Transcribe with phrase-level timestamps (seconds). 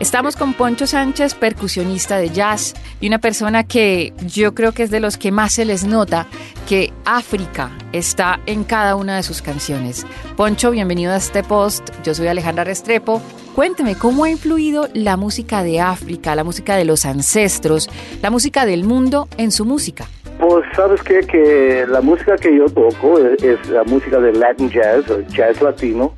[0.00, 4.92] Estamos con Poncho Sánchez, percusionista de jazz y una persona que yo creo que es
[4.92, 6.28] de los que más se les nota
[6.68, 10.06] que África está en cada una de sus canciones.
[10.36, 11.90] Poncho, bienvenido a este post.
[12.04, 13.20] Yo soy Alejandra Restrepo.
[13.56, 17.90] Cuénteme cómo ha influido la música de África, la música de los ancestros,
[18.22, 20.06] la música del mundo en su música.
[20.38, 21.26] Pues sabes qué?
[21.26, 26.14] que la música que yo toco es, es la música de Latin jazz, jazz latino,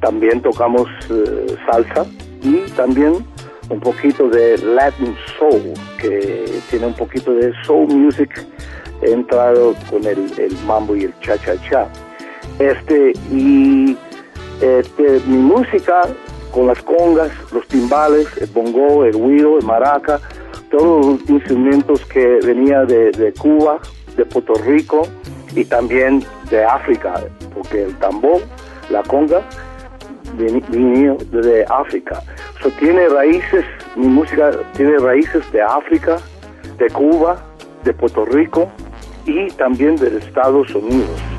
[0.00, 2.04] también tocamos eh, salsa
[2.42, 3.24] y también
[3.68, 8.46] un poquito de Latin Soul, que tiene un poquito de soul music
[9.02, 10.18] entrado con el,
[10.66, 11.88] mambo y el cha-cha-cha.
[12.58, 13.96] Este, y
[14.60, 16.02] este, mi música
[16.50, 20.20] con las congas, los timbales, el bongo, el huiro, el maraca,
[20.70, 23.78] todos los instrumentos que venía de, de Cuba,
[24.16, 25.02] de Puerto Rico
[25.54, 27.14] y también de África,
[27.54, 28.40] porque el tambor,
[28.90, 29.42] la conga,
[30.36, 32.22] venido de África.
[32.62, 33.64] So, tiene raíces,
[33.96, 36.18] mi música tiene raíces de África,
[36.78, 37.42] de Cuba,
[37.84, 38.70] de Puerto Rico
[39.26, 41.29] y también de Estados Unidos.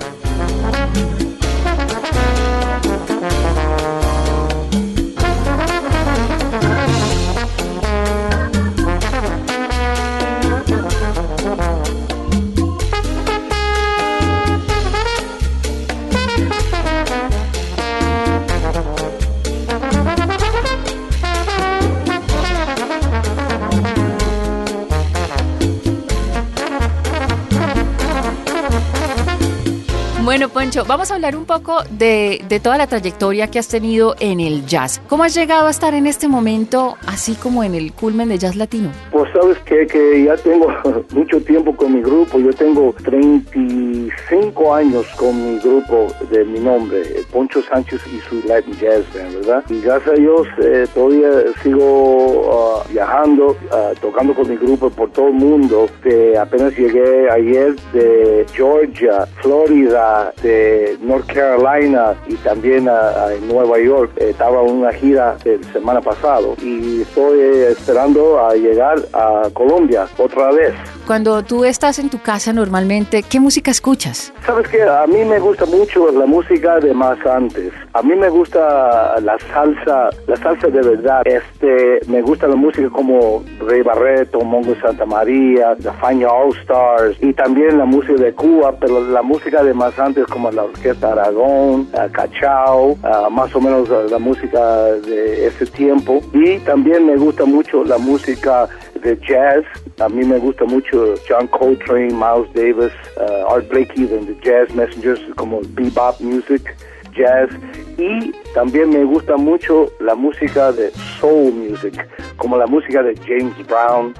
[30.71, 34.65] Poncho, vamos a hablar un poco de, toda la trayectoria que has tenido en el
[34.65, 35.01] jazz.
[35.09, 38.55] ¿Cómo has llegado a estar en este momento así como en el culmen de jazz
[38.55, 38.89] latino?
[39.11, 40.73] Pues sabes que, que ya tengo
[41.13, 42.39] mucho tiempo con mi grupo.
[42.39, 48.73] Yo tengo 35 años con mi grupo de mi nombre, Poncho Sánchez y su Latin
[48.79, 49.65] Jazz Band, ¿verdad?
[49.67, 51.27] Y gracias a Dios eh, todavía
[51.63, 55.89] sigo ah, viajando, ah, tocando con mi grupo por todo el mundo.
[56.01, 60.60] Que apenas llegué ayer de Georgia, Florida, de
[61.01, 64.11] North Carolina y también a, Nueva York.
[64.17, 70.51] Estaba en una gira el semana pasado y estoy esperando a llegar a Colombia otra
[70.51, 70.73] vez.
[71.07, 74.31] Cuando tú estás en tu casa normalmente, ¿qué música escuchas?
[74.45, 77.73] Sabes que a mí me gusta mucho la música de más antes.
[77.93, 81.21] A mí me gusta la salsa, la salsa de verdad.
[81.25, 87.17] Este, me gusta la música como Rey Barreto, Mongo Santa María, The Fania All Stars
[87.21, 91.11] y también la música de Cuba, pero la música de más antes como la Orquesta
[91.11, 92.97] Aragón, Cachao,
[93.31, 96.21] más o menos la música de ese tiempo.
[96.33, 98.67] Y también me gusta mucho la música
[99.01, 99.63] de jazz.
[99.99, 105.19] A mí me gusta mucho John Coltrane, Miles Davis, uh, Art Blakey, the Jazz Messengers,
[105.35, 106.75] como bebop music,
[107.15, 107.49] jazz.
[107.97, 112.07] Y también me gusta mucho la música de soul music,
[112.37, 114.13] como la música de James Brown,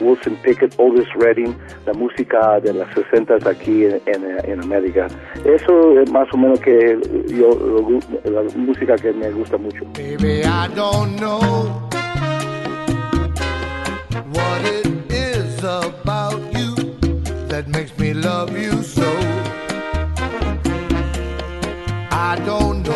[0.00, 1.54] Wilson Pickett, Otis Redding,
[1.86, 5.08] la música de las 60 aquí en, en, América.
[5.44, 6.98] Eso es más o menos que
[7.28, 9.84] yo, la música que me gusta mucho.
[9.94, 11.86] Baby, I don't know.
[14.36, 16.74] what it is about you
[17.48, 19.08] that makes me love you so.
[22.10, 22.95] I don't know.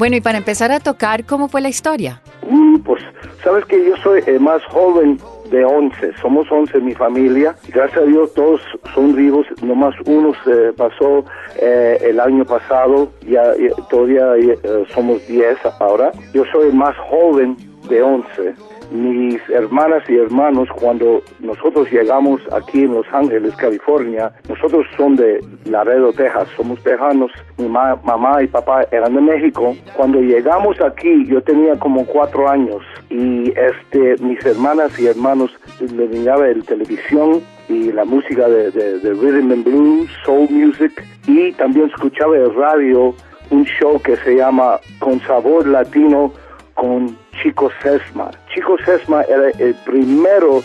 [0.00, 2.22] Bueno, y para empezar a tocar, ¿cómo fue la historia?
[2.48, 3.02] Mm, pues
[3.44, 5.18] Sabes que yo soy el más joven
[5.50, 7.54] de 11, somos 11 en mi familia.
[7.68, 8.62] Gracias a Dios todos
[8.94, 11.24] son vivos, nomás uno se pasó
[11.60, 13.52] eh, el año pasado, ya,
[13.90, 14.58] todavía eh,
[14.94, 16.12] somos 10 ahora.
[16.32, 17.56] Yo soy el más joven
[17.90, 18.54] de 11
[18.90, 25.44] mis hermanas y hermanos, cuando nosotros llegamos aquí en Los Ángeles, California, nosotros son de
[25.64, 29.76] Laredo, Texas, somos tejanos, mi mamá y papá eran de México.
[29.96, 36.08] Cuando llegamos aquí, yo tenía como cuatro años y este, mis hermanas y hermanos le
[36.08, 41.86] miraba el televisión y la música de, de rhythm and blues, soul music y también
[41.86, 43.14] escuchaba el radio
[43.50, 46.32] un show que se llama Con Sabor Latino
[46.74, 48.30] con Chico Sesma.
[48.52, 50.62] Chico Sesma era el primero uh,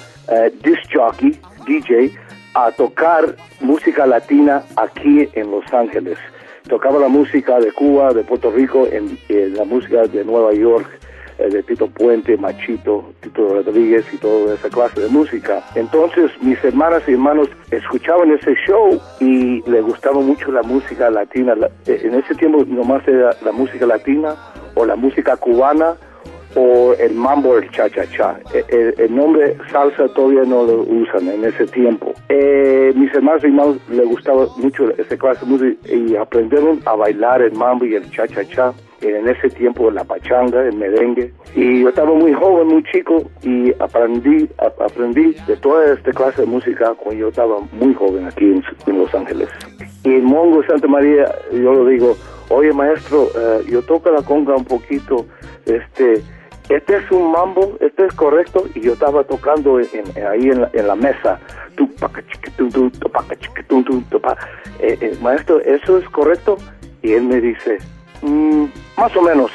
[0.62, 2.12] disc jockey, DJ,
[2.54, 6.18] a tocar música latina aquí en Los Ángeles.
[6.68, 9.18] Tocaba la música de Cuba, de Puerto Rico, en,
[9.56, 10.88] la música de Nueva York,
[11.38, 15.64] eh, de Tito Puente, Machito, Tito Rodríguez y toda esa clase de música.
[15.76, 21.56] Entonces mis hermanas y hermanos escuchaban ese show y les gustaba mucho la música latina.
[21.86, 24.36] Eh, en ese tiempo nomás era la música latina
[24.74, 25.96] o la música cubana
[26.56, 28.40] o el mambo, el cha-cha-cha.
[28.54, 32.14] Eh, el, nombre salsa todavía no lo usan en ese tiempo.
[32.30, 36.96] Eh, mis hermanos y hermanos les gustaba mucho ese clase de música y aprendieron a
[36.96, 38.74] bailar el mambo y el cha-cha-cha.
[39.02, 41.32] En ese tiempo la pachanga, el merengue.
[41.54, 46.48] Y yo estaba muy joven, muy chico y aprendí, aprendí de toda esta clase de
[46.48, 48.64] música cuando yo estaba muy joven aquí en,
[48.98, 49.50] Los Ángeles.
[50.04, 52.16] Y en Mongo Santa María, yo lo digo,
[52.50, 55.26] oye maestro, eh, yo toco la conga un poquito,
[55.66, 56.24] este,
[56.70, 61.40] este es un mambo, este es correcto, y yo estaba tocando ahí en la, mesa,
[64.80, 66.58] eh, eh, maestro, ¿eso es correcto?
[67.02, 67.78] Y él me dice,
[68.22, 68.66] mm,
[68.98, 69.52] más o menos.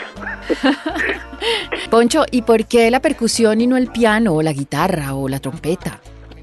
[1.90, 5.40] Poncho, ¿y por qué la percusión y no el piano o la guitarra o la
[5.40, 6.00] trompeta?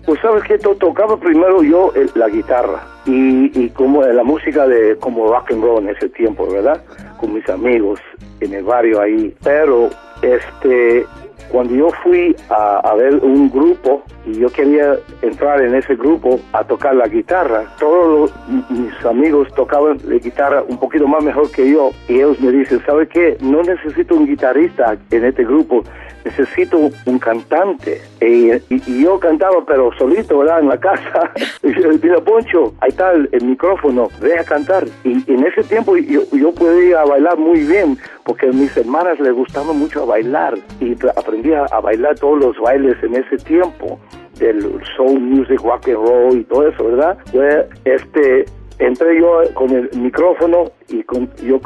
[0.07, 5.27] Pues sabes que tocaba primero yo la guitarra y, y como la música de como
[5.27, 6.81] rock and roll en ese tiempo, ¿verdad?
[7.19, 7.99] Con mis amigos
[8.39, 9.35] en el barrio ahí.
[9.43, 9.89] Pero
[10.21, 11.05] este
[11.49, 16.63] cuando yo fui a, ver un grupo y yo quería entrar en ese grupo a
[16.63, 18.33] tocar la guitarra, todos
[18.69, 22.81] mis amigos tocaban la guitarra un poquito más mejor que yo y ellos me dicen,
[22.85, 23.37] ¿sabe qué?
[23.41, 25.83] No necesito un guitarrista en este grupo,
[26.27, 28.01] necesito un cantante.
[28.21, 30.59] Y, yo cantaba, pero solito, ¿verdad?
[30.59, 31.31] En la casa.
[31.63, 34.85] y yo Poncho, ahí está el, micrófono, ve a cantar.
[35.03, 37.97] Y en ese tiempo yo, yo podía bailar muy bien,
[38.27, 40.55] porque a mis hermanas les gustaba mucho bailar.
[40.81, 43.97] Y aprendí a, bailar todos los bailes en ese tiempo
[44.37, 44.61] del
[44.95, 47.17] soul music, rock and roll y todo eso, ¿verdad?
[47.31, 48.45] Pues, este,
[48.79, 51.59] entré yo con el micrófono y con, yo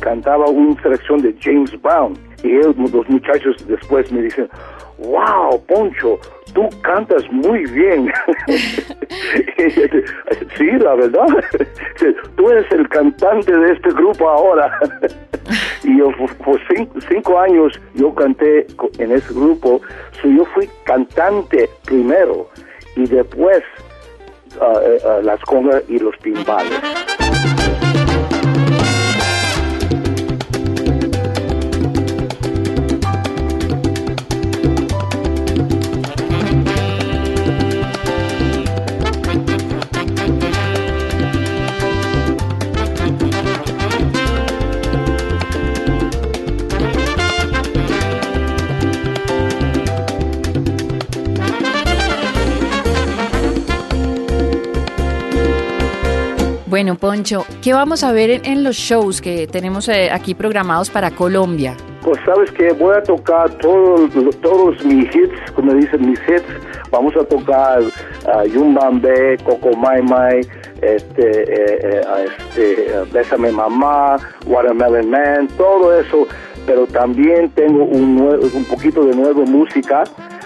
[0.00, 2.14] cantaba una selección de James Brown
[2.44, 4.48] y los muchachos después me dicen,
[5.00, 6.18] wow, Poncho,
[6.52, 8.12] tú cantas muy bien.
[10.56, 11.26] sí, la verdad,
[12.36, 14.78] tú eres el cantante de este grupo ahora.
[15.84, 16.10] y yo
[16.44, 16.60] por
[17.08, 18.66] cinco, años yo canté
[18.98, 19.80] en ese grupo,
[20.22, 22.48] yo fui cantante primero
[22.96, 23.62] y después
[24.60, 26.80] uh, uh, las congas y los timbales.
[56.70, 61.10] Bueno, Poncho, ¿qué vamos a ver en, los shows que tenemos eh, aquí programados para
[61.10, 61.76] Colombia?
[62.00, 66.46] Pues sabes que voy a tocar todos, mis hits, como dicen mis hits.
[66.92, 70.42] Vamos a tocar uh, Yumbambe, Coco Mai Mai,
[70.80, 76.28] este, eh, eh, este, Bésame Mamá, Watermelon Man, todo eso.
[76.66, 80.04] Pero también tengo un, un poquito de nueva música.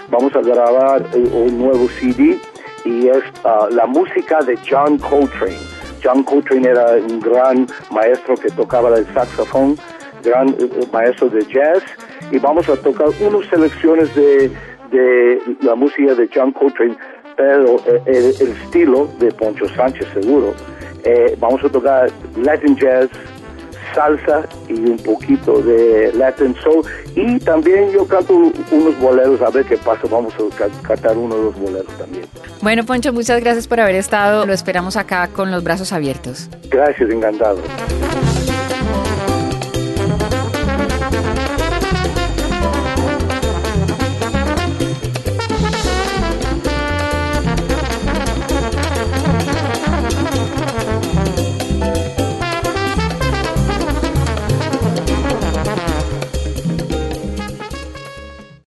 [0.09, 2.39] Vamos a grabar un nuevo CD
[2.83, 5.74] y es uh, la música de John Coltrane.
[6.05, 9.75] John Coltrane era un gran maestro que tocaba el saxofón,
[10.23, 11.83] gran eh, maestro de jazz,
[12.29, 14.51] y vamos a tocar unas selecciones de,
[15.61, 16.95] la música de John Coltrane,
[17.35, 20.53] pero eh, el, estilo de Poncho Sánchez seguro.
[21.03, 23.09] Eh, vamos a tocar Latin jazz,
[23.95, 26.85] salsa y un poquito de Latin soul.
[27.15, 28.33] Y también yo canto
[28.71, 30.01] unos boleros, a ver qué pasa.
[30.11, 32.25] Vamos a cantar uno de los boleros también.
[32.61, 34.45] Bueno, Poncho, muchas gracias por haber estado.
[34.45, 36.49] Lo esperamos acá con los brazos abiertos.
[36.69, 37.57] Gracias, encantado.